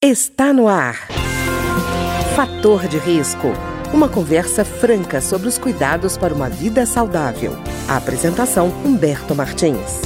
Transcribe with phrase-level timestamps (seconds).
[0.00, 0.94] Está no ar.
[2.36, 3.48] Fator de risco.
[3.92, 7.50] Uma conversa franca sobre os cuidados para uma vida saudável.
[7.90, 10.02] A apresentação Humberto Martins.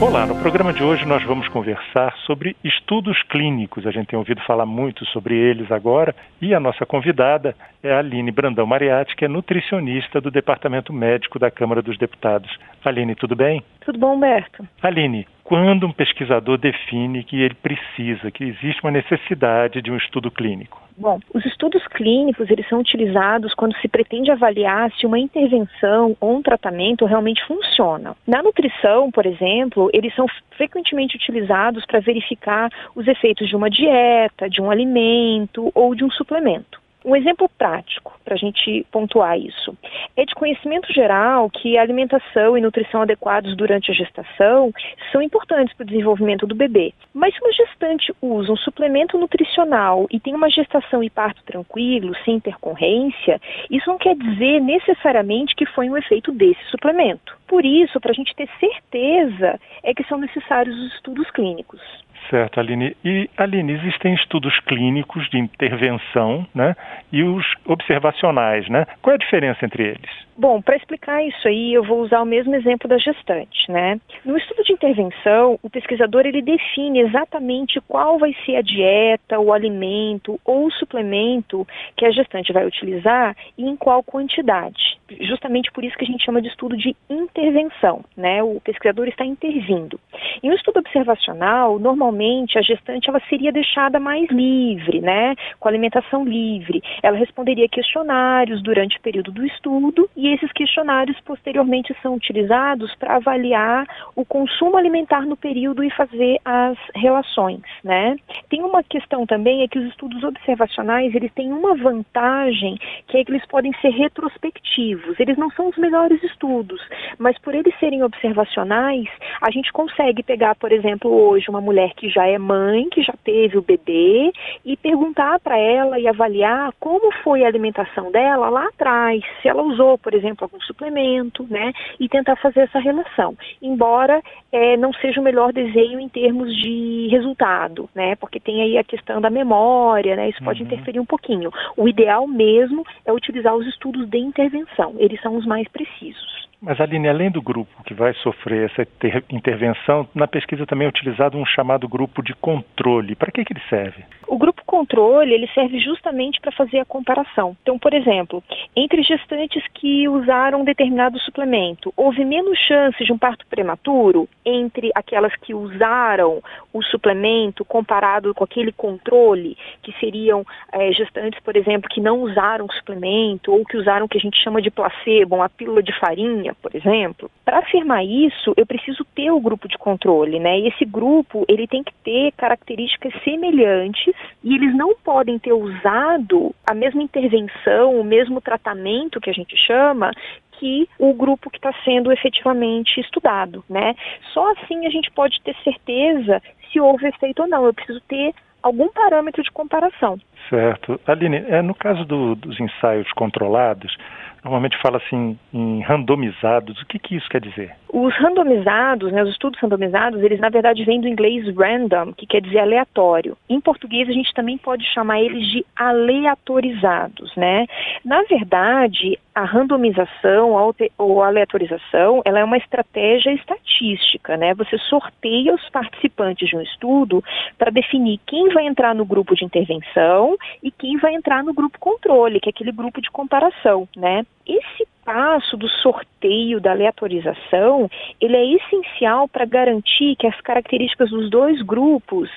[0.00, 3.86] Olá, no programa de hoje nós vamos conversar sobre estudos clínicos.
[3.86, 6.12] A gente tem ouvido falar muito sobre eles agora
[6.42, 7.54] e a nossa convidada
[7.84, 12.50] é a Aline Brandão Mariatti, que é nutricionista do Departamento Médico da Câmara dos Deputados.
[12.84, 13.62] Aline, tudo bem?
[13.84, 14.66] Tudo bom, Humberto.
[14.82, 20.30] Aline, quando um pesquisador define que ele precisa, que existe uma necessidade de um estudo
[20.30, 20.80] clínico?
[20.96, 26.36] Bom, os estudos clínicos eles são utilizados quando se pretende avaliar se uma intervenção ou
[26.36, 28.14] um tratamento realmente funciona.
[28.24, 34.48] Na nutrição, por exemplo, eles são frequentemente utilizados para verificar os efeitos de uma dieta,
[34.48, 36.80] de um alimento ou de um suplemento.
[37.04, 39.76] Um exemplo prático para a gente pontuar isso
[40.16, 44.70] é de conhecimento geral que alimentação e nutrição adequados durante a gestação
[45.10, 46.92] são importantes para o desenvolvimento do bebê.
[47.14, 52.14] Mas se uma gestante usa um suplemento nutricional e tem uma gestação e parto tranquilo,
[52.24, 57.36] sem intercorrência, isso não quer dizer necessariamente que foi um efeito desse suplemento.
[57.48, 61.80] Por isso, para a gente ter certeza, é que são necessários os estudos clínicos.
[62.28, 62.96] Certo, Aline.
[63.04, 66.76] E, Aline, existem estudos clínicos de intervenção né,
[67.12, 68.86] e os observacionais, né?
[69.00, 70.10] Qual é a diferença entre eles?
[70.36, 74.00] Bom, para explicar isso aí, eu vou usar o mesmo exemplo da gestante, né?
[74.24, 79.52] No estudo de intervenção, o pesquisador ele define exatamente qual vai ser a dieta, o
[79.52, 84.89] alimento ou o suplemento que a gestante vai utilizar e em qual quantidade.
[85.20, 88.42] Justamente por isso que a gente chama de estudo de intervenção, né?
[88.42, 89.98] O pesquisador está intervindo.
[90.42, 95.34] Em um estudo observacional, normalmente a gestante ela seria deixada mais livre, né?
[95.58, 96.82] Com alimentação livre.
[97.02, 103.16] Ela responderia questionários durante o período do estudo e esses questionários posteriormente são utilizados para
[103.16, 108.16] avaliar o consumo alimentar no período e fazer as relações, né?
[108.48, 112.76] Tem uma questão também é que os estudos observacionais, eles têm uma vantagem,
[113.08, 114.99] que é que eles podem ser retrospectivos.
[115.18, 116.80] Eles não são os melhores estudos,
[117.18, 119.08] mas por eles serem observacionais,
[119.40, 123.14] a gente consegue pegar, por exemplo, hoje uma mulher que já é mãe, que já
[123.24, 124.32] teve o bebê
[124.64, 129.62] e perguntar para ela e avaliar como foi a alimentação dela lá atrás, se ela
[129.62, 131.72] usou, por exemplo, algum suplemento, né?
[131.98, 133.36] E tentar fazer essa relação.
[133.62, 134.22] Embora
[134.52, 138.16] é, não seja o melhor desenho em termos de resultado, né?
[138.16, 140.28] Porque tem aí a questão da memória, né?
[140.28, 140.66] Isso pode uhum.
[140.66, 141.50] interferir um pouquinho.
[141.76, 144.89] O ideal mesmo é utilizar os estudos de intervenção.
[144.98, 146.49] Eles são os mais precisos.
[146.62, 148.86] Mas, Aline, além do grupo que vai sofrer essa
[149.30, 153.16] intervenção, na pesquisa também é utilizado um chamado grupo de controle.
[153.16, 154.04] Para que, que ele serve?
[154.26, 157.56] O grupo controle ele serve justamente para fazer a comparação.
[157.62, 158.44] Então, por exemplo,
[158.76, 164.90] entre gestantes que usaram um determinado suplemento, houve menos chances de um parto prematuro entre
[164.94, 166.42] aquelas que usaram
[166.74, 172.68] o suplemento comparado com aquele controle, que seriam é, gestantes, por exemplo, que não usaram
[172.68, 176.49] suplemento ou que usaram o que a gente chama de placebo, uma pílula de farinha
[176.54, 180.58] por exemplo, para afirmar isso, eu preciso ter o grupo de controle, né?
[180.58, 186.54] E esse grupo, ele tem que ter características semelhantes e eles não podem ter usado
[186.66, 190.12] a mesma intervenção, o mesmo tratamento que a gente chama,
[190.52, 193.94] que o grupo que está sendo efetivamente estudado, né?
[194.34, 197.64] Só assim a gente pode ter certeza se houve efeito ou não.
[197.64, 200.18] Eu preciso ter algum parâmetro de comparação.
[200.48, 201.00] Certo.
[201.06, 203.96] Aline, é, no caso do, dos ensaios controlados,
[204.44, 206.80] normalmente fala assim em randomizados.
[206.80, 207.74] O que, que isso quer dizer?
[207.92, 212.40] Os randomizados, né, os estudos randomizados, eles na verdade vêm do inglês random, que quer
[212.40, 213.36] dizer aleatório.
[213.48, 217.66] Em português a gente também pode chamar eles de aleatorizados, né?
[218.04, 220.52] Na verdade, a randomização
[220.98, 224.54] ou aleatorização, ela é uma estratégia estatística, né?
[224.54, 227.24] Você sorteia os participantes de um estudo
[227.58, 231.78] para definir quem vai entrar no grupo de intervenção e quem vai entrar no grupo
[231.78, 234.24] controle, que é aquele grupo de comparação, né?
[234.46, 237.90] Esse passo do sorteio, da aleatorização,
[238.20, 242.30] ele é essencial para garantir que as características dos dois grupos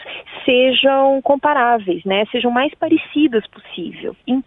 [0.46, 3.93] sejam comparáveis, né, sejam mais parecidas possível.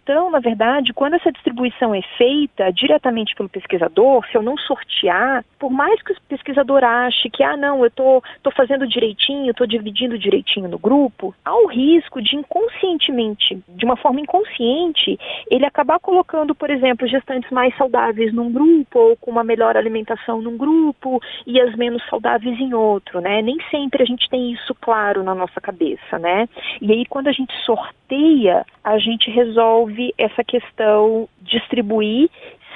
[0.07, 5.43] Então, na verdade, quando essa distribuição é feita diretamente pelo pesquisador, se eu não sortear,
[5.59, 9.51] por mais que o pesquisador ache que, ah, não, eu estou tô, tô fazendo direitinho,
[9.51, 15.19] estou dividindo direitinho no grupo, há o risco de inconscientemente, de uma forma inconsciente,
[15.51, 20.41] ele acabar colocando, por exemplo, gestantes mais saudáveis num grupo ou com uma melhor alimentação
[20.41, 23.41] num grupo e as menos saudáveis em outro, né?
[23.41, 26.47] Nem sempre a gente tem isso claro na nossa cabeça, né?
[26.81, 32.29] E aí quando a gente sorteia, a gente resolve essa questão distribuir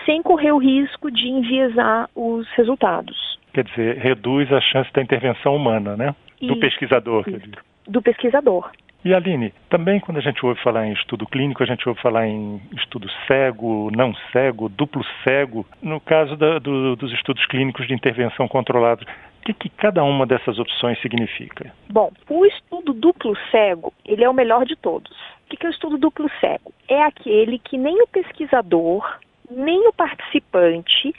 [0.05, 3.39] sem correr o risco de enviesar os resultados.
[3.53, 6.13] Quer dizer, reduz a chance da intervenção humana, né?
[6.41, 7.23] Do pesquisador.
[7.87, 8.71] Do pesquisador.
[9.05, 12.27] E Aline, também quando a gente ouve falar em estudo clínico, a gente ouve falar
[12.27, 15.65] em estudo cego, não cego, duplo cego.
[15.81, 19.03] No caso da, do, dos estudos clínicos de intervenção controlada,
[19.41, 21.73] o que, que, cada uma dessas opções significa?
[21.89, 25.11] Bom, o estudo duplo cego, ele é o melhor de todos.
[25.51, 26.73] Que, que é o estudo duplo cego?
[26.87, 29.19] É aquele que nem o pesquisador,
[29.49, 31.13] nem o participante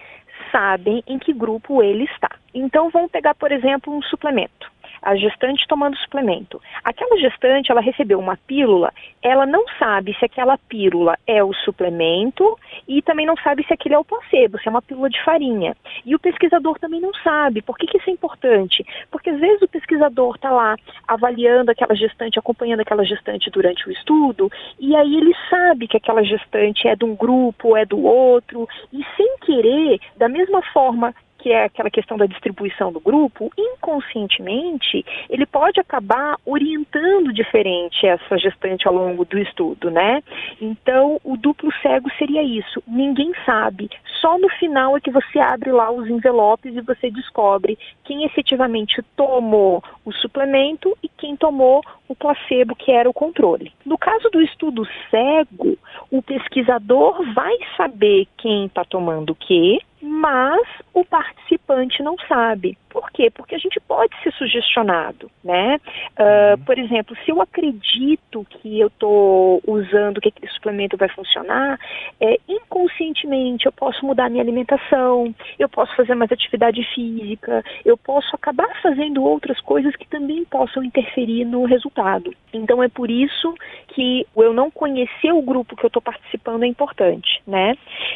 [0.50, 2.30] sabem em que grupo ele está.
[2.54, 6.60] Então, vamos pegar, por exemplo, um suplemento a gestante tomando suplemento.
[6.84, 12.58] Aquela gestante, ela recebeu uma pílula, ela não sabe se aquela pílula é o suplemento
[12.86, 15.76] e também não sabe se aquele é o placebo, se é uma pílula de farinha.
[16.06, 17.62] E o pesquisador também não sabe.
[17.62, 18.84] Por que, que isso é importante?
[19.10, 20.76] Porque às vezes o pesquisador está lá
[21.06, 26.22] avaliando aquela gestante, acompanhando aquela gestante durante o estudo, e aí ele sabe que aquela
[26.22, 31.50] gestante é de um grupo, é do outro, e sem querer, da mesma forma que
[31.50, 38.86] é aquela questão da distribuição do grupo, inconscientemente, ele pode acabar orientando diferente essa gestante
[38.86, 40.22] ao longo do estudo, né?
[40.60, 42.80] Então, o duplo cego seria isso.
[42.86, 43.90] Ninguém sabe.
[44.20, 49.02] Só no final é que você abre lá os envelopes e você descobre quem efetivamente
[49.16, 53.72] tomou o suplemento e quem tomou o placebo, que era o controle.
[53.84, 55.76] No caso do estudo cego,
[56.08, 60.62] o pesquisador vai saber quem está tomando o quê, mas
[60.94, 62.76] o participante não sabe.
[62.90, 63.30] Por quê?
[63.30, 65.80] Porque a gente pode ser sugestionado, né?
[66.12, 71.80] Uh, por exemplo, se eu acredito que eu estou usando que aquele suplemento vai funcionar,
[72.20, 78.34] é, inconscientemente eu posso mudar minha alimentação, eu posso fazer mais atividade física, eu posso
[78.36, 82.34] acabar fazendo outras coisas que também possam interferir no resultado.
[82.52, 83.54] Então é por isso
[83.88, 87.74] que eu não conhecer o grupo que eu estou participando é importante, né?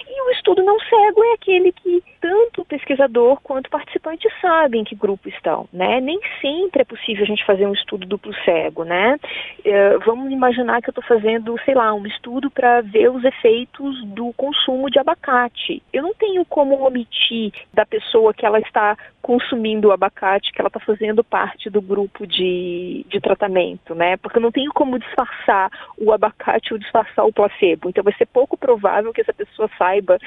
[0.08, 5.28] E o estudo não cego é aquele que tanto pesquisador quanto participante sabem que grupo
[5.28, 6.00] estão, né?
[6.00, 9.18] Nem sempre é possível a gente fazer um estudo duplo cego, né?
[9.60, 14.04] Uh, vamos imaginar que eu estou fazendo, sei lá, um estudo para ver os efeitos
[14.06, 15.82] do consumo de abacate.
[15.92, 20.68] Eu não tenho como omitir da pessoa que ela está consumindo o abacate, que ela
[20.68, 24.16] está fazendo parte do grupo de, de tratamento, né?
[24.16, 27.88] Porque eu não tenho como disfarçar o abacate ou disfarçar o placebo.
[27.88, 30.18] Então vai ser pouco provável que essa pessoa saiba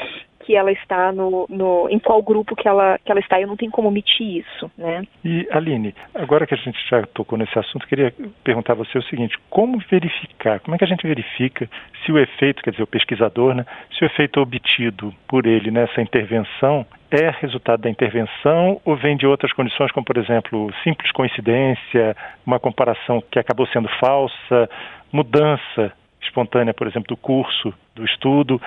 [0.50, 3.56] que ela está no, no, em qual grupo que ela, que ela está, eu não
[3.56, 5.04] tenho como omitir isso, né?
[5.24, 8.12] E Aline, agora que a gente já tocou nesse assunto, queria
[8.44, 10.60] perguntar a você o seguinte: como verificar?
[10.62, 11.70] Como é que a gente verifica
[12.04, 13.64] se o efeito, quer dizer, o pesquisador, né,
[13.96, 19.28] se o efeito obtido por ele nessa intervenção é resultado da intervenção ou vem de
[19.28, 24.68] outras condições, como por exemplo simples coincidência, uma comparação que acabou sendo falsa,
[25.12, 28.62] mudança espontânea, por exemplo, do curso do estudo,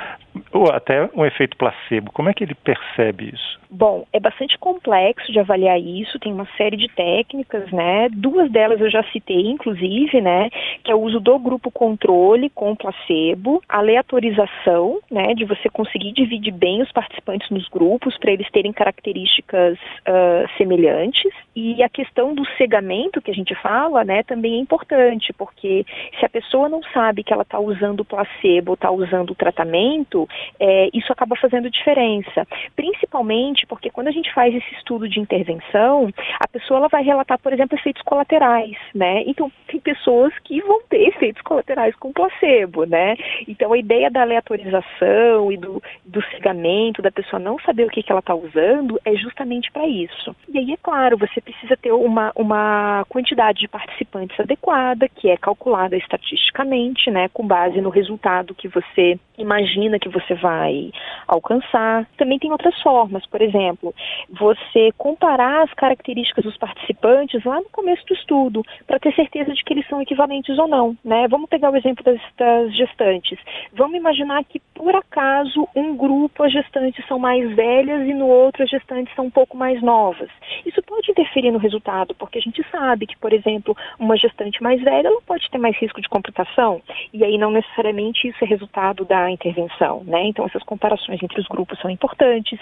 [0.53, 2.13] ou até um efeito placebo.
[2.13, 3.61] Como é que ele percebe isso?
[3.71, 8.09] Bom, é bastante complexo de avaliar isso, tem uma série de técnicas, né?
[8.11, 10.51] Duas delas eu já citei, inclusive, né?
[10.85, 15.33] Que é o uso do grupo controle com placebo, aleatorização, né?
[15.35, 21.33] De você conseguir dividir bem os participantes nos grupos para eles terem características uh, semelhantes.
[21.57, 24.23] E a questão do cegamento que a gente fala, né?
[24.23, 25.87] Também é importante, porque
[26.19, 30.29] se a pessoa não sabe que ela está usando placebo, está usando o tratamento,
[30.59, 32.47] é, isso acaba fazendo diferença.
[32.75, 36.11] Principalmente porque quando a gente faz esse estudo de intervenção,
[36.41, 39.23] a pessoa ela vai relatar, por exemplo, efeitos colaterais, né?
[39.27, 43.17] Então, tem pessoas que vão ter efeitos colaterais com placebo, né?
[43.47, 48.03] Então, a ideia da aleatorização e do, do cegamento, da pessoa não saber o que,
[48.03, 50.35] que ela está usando, é justamente para isso.
[50.49, 55.37] E aí, é claro, você precisa ter uma, uma quantidade de participantes adequada, que é
[55.37, 59.02] calculada estatisticamente, né, com base no resultado que você
[59.39, 60.91] imagina que você vai
[61.27, 62.07] alcançar.
[62.17, 63.95] Também tem outras formas, por exemplo,
[64.31, 69.63] você comparar as características dos participantes lá no começo do estudo, para ter certeza de
[69.65, 70.97] que eles são equivalentes ou não.
[71.05, 71.27] Né?
[71.29, 73.39] Vamos pegar o exemplo das, das gestantes.
[73.73, 78.63] Vamos imaginar que, por acaso, um grupo as gestantes são mais velhas e no outro
[78.63, 80.29] as gestantes são um pouco mais novas.
[80.65, 84.83] Isso pode interferir no resultado, porque a gente sabe que, por exemplo, uma gestante mais
[84.83, 86.81] velha ela pode ter mais risco de complicação,
[87.13, 90.03] e aí não necessariamente isso é resultado da intervenção.
[90.05, 90.27] Né?
[90.27, 92.59] Então, essas comparações entre os grupos são importantes.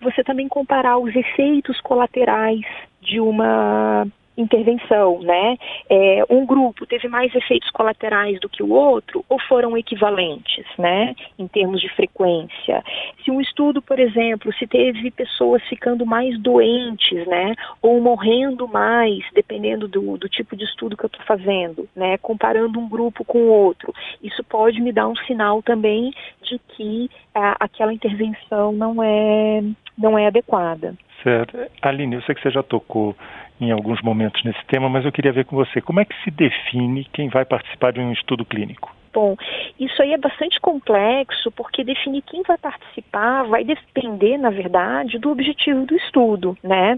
[0.00, 2.64] Você também comparar os efeitos colaterais
[3.00, 5.56] de uma intervenção, né?
[5.88, 11.14] É, um grupo teve mais efeitos colaterais do que o outro ou foram equivalentes, né?
[11.38, 12.82] Em termos de frequência.
[13.24, 17.54] Se um estudo, por exemplo, se teve pessoas ficando mais doentes, né?
[17.80, 22.18] Ou morrendo mais, dependendo do, do tipo de estudo que eu estou fazendo, né?
[22.18, 26.12] Comparando um grupo com o outro, isso pode me dar um sinal também
[26.42, 29.62] de que a, aquela intervenção não é
[29.96, 30.94] não é adequada.
[31.22, 31.56] Certo.
[31.80, 33.16] Aline, eu sei que você já tocou
[33.60, 36.30] em alguns momentos nesse tema, mas eu queria ver com você como é que se
[36.30, 38.94] define quem vai participar de um estudo clínico.
[39.14, 39.36] Bom,
[39.78, 45.30] isso aí é bastante complexo, porque definir quem vai participar vai depender, na verdade, do
[45.30, 46.96] objetivo do estudo, né?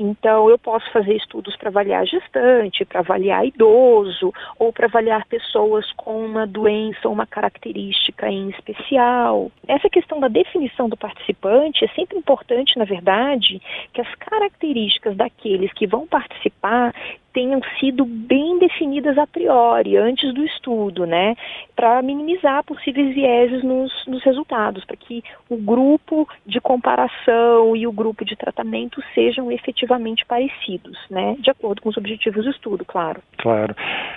[0.00, 5.84] Então, eu posso fazer estudos para avaliar gestante, para avaliar idoso, ou para avaliar pessoas
[5.92, 9.52] com uma doença ou uma característica em especial.
[9.66, 13.60] Essa questão da definição do participante é sempre importante, na verdade,
[13.92, 16.94] que as características daqueles que vão participar
[17.38, 21.36] tenham sido bem definidas a priori, antes do estudo, né?
[21.76, 27.92] Para minimizar possíveis vieses nos, nos resultados, para que o grupo de comparação e o
[27.92, 31.36] grupo de tratamento sejam efetivamente parecidos, né?
[31.38, 33.22] De acordo com os objetivos do estudo, claro.
[33.36, 33.72] Claro.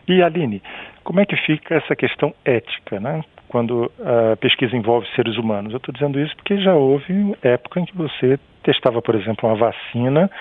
[0.08, 0.60] E Aline,
[1.04, 3.24] como é que fica essa questão ética, né?
[3.48, 5.74] Quando a pesquisa envolve seres humanos.
[5.74, 9.56] Eu estou dizendo isso porque já houve época em que você testava, por exemplo, uma
[9.56, 10.32] vacina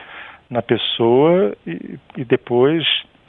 [0.50, 2.84] na pessoa e, e depois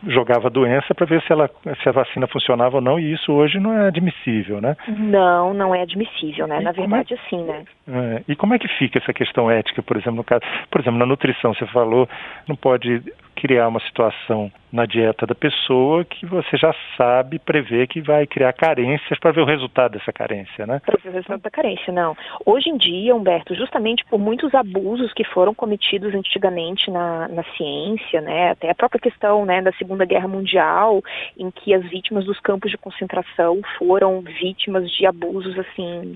[0.07, 1.49] jogava a doença para ver se, ela,
[1.81, 4.75] se a vacina funcionava ou não, e isso hoje não é admissível, né?
[4.87, 6.59] Não, não é admissível, né?
[6.59, 7.63] E na é verdade, é, sim, né?
[7.87, 10.97] É, e como é que fica essa questão ética, por exemplo, no caso, por exemplo,
[10.97, 12.09] na nutrição, você falou,
[12.47, 13.03] não pode
[13.41, 18.53] criar uma situação na dieta da pessoa que você já sabe prever que vai criar
[18.53, 20.79] carências para ver o resultado dessa carência, né?
[20.85, 22.15] Para ver o resultado da carência, não.
[22.45, 28.21] Hoje em dia, Humberto, justamente por muitos abusos que foram cometidos antigamente na, na ciência,
[28.21, 31.01] né, até a própria questão né, da Segunda Guerra Mundial,
[31.37, 36.15] em que as vítimas dos campos de concentração foram vítimas de abusos assim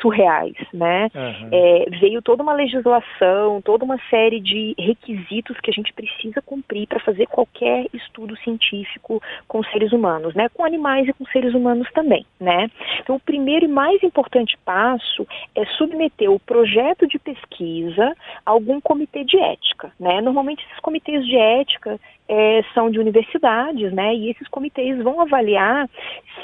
[0.00, 1.08] surreais, né?
[1.14, 1.48] Uhum.
[1.52, 6.59] É, veio toda uma legislação, toda uma série de requisitos que a gente precisa cumprir
[6.86, 10.48] para fazer qualquer estudo científico com seres humanos, né?
[10.50, 12.70] Com animais e com seres humanos também, né?
[13.00, 18.14] Então, o primeiro e mais importante passo é submeter o projeto de pesquisa
[18.44, 20.20] a algum comitê de ética, né?
[20.20, 21.98] Normalmente esses comitês de ética
[22.28, 24.14] é, são de universidades, né?
[24.14, 25.88] E esses comitês vão avaliar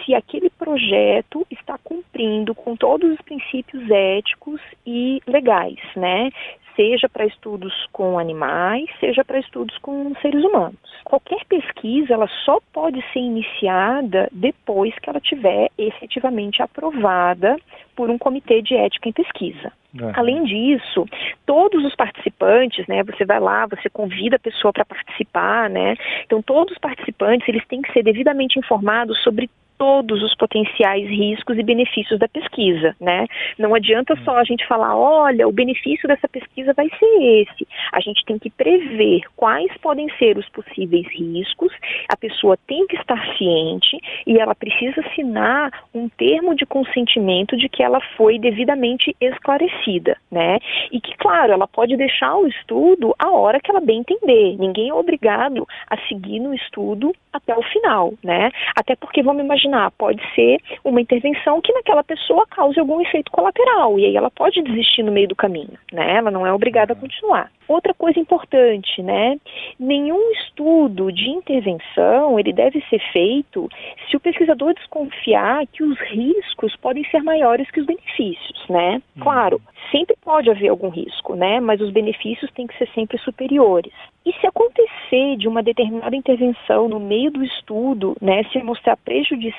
[0.04, 6.30] se aquele projeto está cumprindo com todos os princípios éticos e legais, né?
[6.76, 10.78] Seja para estudos com animais, seja para estudos com seres humanos.
[11.04, 17.56] Qualquer pesquisa, ela só pode ser iniciada depois que ela tiver efetivamente aprovada
[17.96, 19.72] por um comitê de ética em pesquisa.
[19.98, 20.12] Uhum.
[20.14, 21.06] Além disso,
[21.46, 25.96] todos os participantes, né, você vai lá, você convida a pessoa para participar, né?
[26.24, 31.58] Então todos os participantes, eles têm que ser devidamente informados sobre todos os potenciais riscos
[31.58, 33.26] e benefícios da pesquisa, né?
[33.58, 34.24] Não adianta hum.
[34.24, 37.66] só a gente falar, olha, o benefício dessa pesquisa vai ser esse.
[37.92, 41.72] A gente tem que prever quais podem ser os possíveis riscos.
[42.08, 47.68] A pessoa tem que estar ciente e ela precisa assinar um termo de consentimento de
[47.68, 50.58] que ela foi devidamente esclarecida, né?
[50.90, 54.56] E que, claro, ela pode deixar o estudo a hora que ela bem entender.
[54.58, 58.50] Ninguém é obrigado a seguir no estudo até o final, né?
[58.76, 59.65] Até porque vamos imaginar,
[59.96, 64.62] pode ser uma intervenção que naquela pessoa cause algum efeito colateral e aí ela pode
[64.62, 66.16] desistir no meio do caminho, né?
[66.16, 67.50] Ela não é obrigada a continuar.
[67.68, 69.38] Outra coisa importante, né?
[69.78, 73.68] Nenhum estudo de intervenção ele deve ser feito
[74.08, 79.02] se o pesquisador desconfiar que os riscos podem ser maiores que os benefícios, né?
[79.16, 79.22] Uhum.
[79.22, 81.60] Claro, sempre pode haver algum risco, né?
[81.60, 83.92] Mas os benefícios têm que ser sempre superiores.
[84.24, 89.55] E se acontecer de uma determinada intervenção no meio do estudo, né, se mostrar prejudicial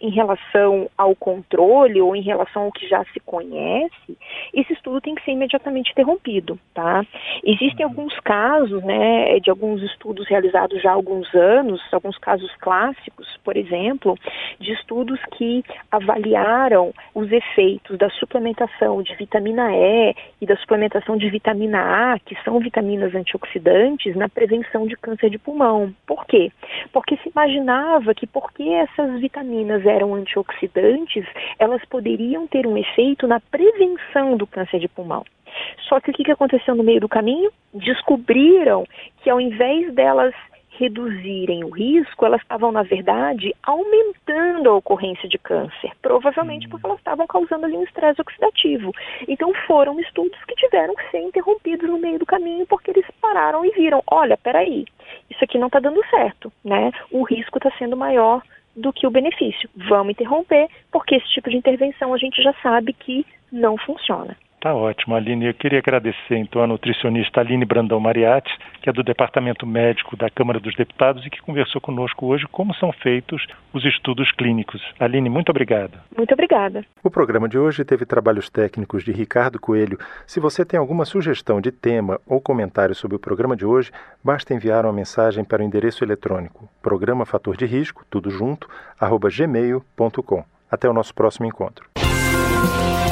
[0.00, 4.16] em relação ao controle ou em relação ao que já se conhece,
[4.54, 7.04] esse estudo tem que ser imediatamente interrompido, tá?
[7.44, 7.92] Existem uhum.
[7.92, 13.56] alguns casos, né, de alguns estudos realizados já há alguns anos, alguns casos clássicos, por
[13.56, 14.16] exemplo,
[14.58, 21.28] de estudos que avaliaram os efeitos da suplementação de vitamina E e da suplementação de
[21.30, 25.94] vitamina A, que são vitaminas antioxidantes, na prevenção de câncer de pulmão.
[26.06, 26.52] Por quê?
[26.92, 31.24] Porque se imaginava que porque essas vitaminas eram antioxidantes,
[31.58, 35.24] elas poderiam ter um efeito na prevenção do câncer de pulmão.
[35.88, 37.50] Só que o que aconteceu no meio do caminho?
[37.74, 38.84] Descobriram
[39.22, 40.34] que ao invés delas
[40.80, 46.98] reduzirem o risco, elas estavam, na verdade, aumentando a ocorrência de câncer, provavelmente porque elas
[46.98, 48.90] estavam causando ali um estresse oxidativo.
[49.28, 53.62] Então foram estudos que tiveram que ser interrompidos no meio do caminho porque eles pararam
[53.62, 54.86] e viram, olha, peraí,
[55.28, 56.90] isso aqui não está dando certo, né?
[57.10, 58.42] O risco está sendo maior
[58.76, 59.68] do que o benefício.
[59.74, 64.36] Vamos interromper, porque esse tipo de intervenção a gente já sabe que não funciona.
[64.60, 65.46] Tá ótimo, Aline.
[65.46, 68.52] Eu queria agradecer então a nutricionista Aline Brandão Mariatti,
[68.82, 72.74] que é do Departamento Médico da Câmara dos Deputados e que conversou conosco hoje como
[72.74, 74.82] são feitos os estudos clínicos.
[75.00, 75.98] Aline, muito obrigado.
[76.14, 76.84] Muito obrigada.
[77.02, 79.98] O programa de hoje teve trabalhos técnicos de Ricardo Coelho.
[80.26, 83.90] Se você tem alguma sugestão de tema ou comentário sobre o programa de hoje,
[84.22, 89.30] basta enviar uma mensagem para o endereço eletrônico programa fator de risco, tudo junto, arroba
[89.30, 90.44] gmail.com.
[90.70, 91.88] Até o nosso próximo encontro.